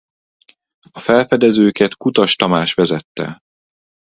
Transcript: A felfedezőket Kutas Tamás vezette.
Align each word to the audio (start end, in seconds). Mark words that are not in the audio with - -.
A 0.91 0.99
felfedezőket 0.99 1.95
Kutas 1.97 2.35
Tamás 2.35 2.73
vezette. 2.73 3.39